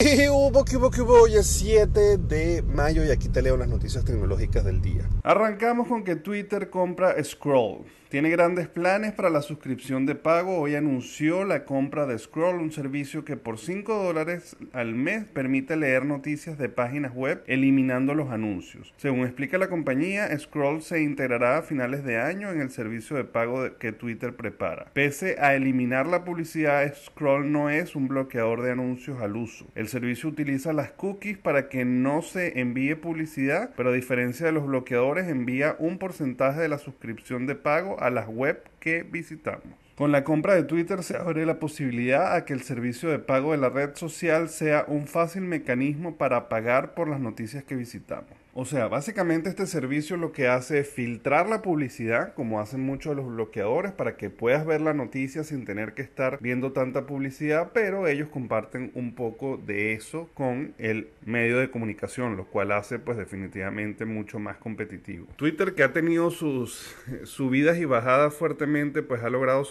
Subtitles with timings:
[0.00, 1.22] ¿Qué hubo, qué hubo, qué hubo?
[1.22, 5.08] Hoy es 7 de mayo y aquí te leo las noticias tecnológicas del día.
[5.24, 7.84] Arrancamos con que Twitter compra Scroll.
[8.08, 10.60] Tiene grandes planes para la suscripción de pago.
[10.60, 15.76] Hoy anunció la compra de Scroll, un servicio que por 5 dólares al mes permite
[15.76, 18.94] leer noticias de páginas web eliminando los anuncios.
[18.96, 23.24] Según explica la compañía, Scroll se integrará a finales de año en el servicio de
[23.24, 24.86] pago que Twitter prepara.
[24.94, 29.66] Pese a eliminar la publicidad, Scroll no es un bloqueador de anuncios al uso.
[29.74, 34.52] El servicio utiliza las cookies para que no se envíe publicidad, pero a diferencia de
[34.52, 39.87] los bloqueadores envía un porcentaje de la suscripción de pago a las web que visitamos.
[39.98, 43.50] Con la compra de Twitter se abre la posibilidad a que el servicio de pago
[43.50, 48.30] de la red social sea un fácil mecanismo para pagar por las noticias que visitamos.
[48.60, 53.14] O sea, básicamente este servicio lo que hace es filtrar la publicidad, como hacen muchos
[53.14, 57.06] de los bloqueadores, para que puedas ver la noticia sin tener que estar viendo tanta
[57.06, 62.72] publicidad, pero ellos comparten un poco de eso con el medio de comunicación, lo cual
[62.72, 65.28] hace pues definitivamente mucho más competitivo.
[65.36, 69.64] Twitter que ha tenido sus subidas y bajadas fuertemente, pues ha logrado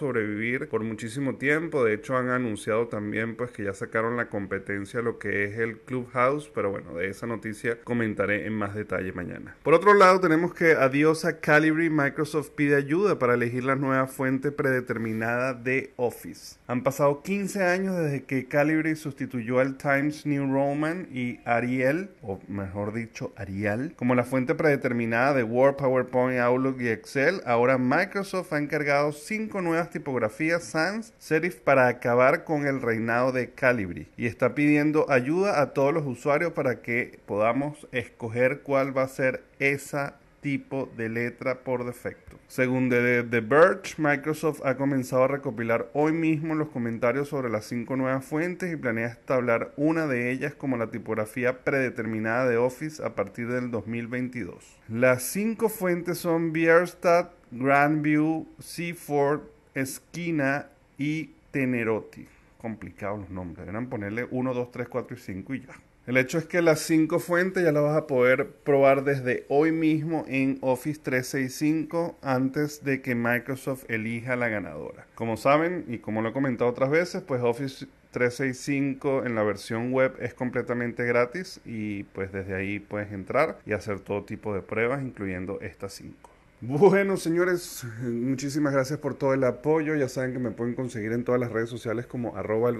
[0.69, 1.83] por muchísimo tiempo.
[1.83, 5.79] De hecho han anunciado también pues que ya sacaron la competencia lo que es el
[5.79, 9.55] Clubhouse, pero bueno, de esa noticia comentaré en más detalle mañana.
[9.63, 14.07] Por otro lado, tenemos que adiós a Calibri, Microsoft pide ayuda para elegir la nueva
[14.07, 16.57] fuente predeterminada de Office.
[16.67, 22.39] Han pasado 15 años desde que Calibri sustituyó al Times New Roman y Ariel, o
[22.47, 27.41] mejor dicho, Arial, como la fuente predeterminada de Word, PowerPoint, Outlook y Excel.
[27.45, 33.49] Ahora Microsoft ha encargado cinco nuevas tipografías Sans Serif para acabar con el reinado de
[33.49, 39.03] Calibri y está pidiendo ayuda a todos los usuarios para que podamos escoger cuál va
[39.03, 42.37] a ser esa tipo de letra por defecto.
[42.47, 47.65] Según The, The Verge, Microsoft ha comenzado a recopilar hoy mismo los comentarios sobre las
[47.65, 53.03] cinco nuevas fuentes y planea establecer una de ellas como la tipografía predeterminada de Office
[53.03, 54.77] a partir del 2022.
[54.87, 59.41] Las cinco fuentes son Bierstadt, Grandview, Seaford,
[59.77, 62.25] Esquina y Tenerotti.
[62.57, 65.73] Complicados los nombres, deberían ponerle 1, 2, 3, 4 y 5 y ya.
[66.07, 69.73] El hecho es que las cinco fuentes ya las vas a poder probar desde hoy
[69.73, 75.05] mismo en Office 365 antes de que Microsoft elija la ganadora.
[75.15, 79.91] Como saben y como lo he comentado otras veces, pues Office 365 en la versión
[79.91, 84.61] web es completamente gratis y pues desde ahí puedes entrar y hacer todo tipo de
[84.61, 86.29] pruebas incluyendo estas cinco.
[86.59, 89.95] Bueno, señores, muchísimas gracias por todo el apoyo.
[89.95, 92.77] Ya saben que me pueden conseguir en todas las redes sociales como arroba el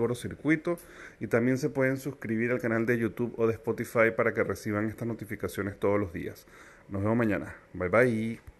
[1.19, 4.89] y también se pueden suscribir al canal de YouTube o de Spotify para que reciban
[4.89, 6.47] estas notificaciones todos los días.
[6.89, 7.55] Nos vemos mañana.
[7.73, 8.56] Bye bye.